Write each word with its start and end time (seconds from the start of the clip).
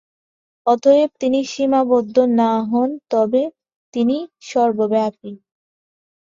অতএব 0.67 1.09
যদি 1.09 1.19
তিনি 1.21 1.39
সীমাবদ্ধ 1.43 2.15
না 2.39 2.51
হন, 2.69 2.89
তবে 3.11 3.41
তিনি 3.93 4.17
সর্বব্যাপী। 4.41 5.31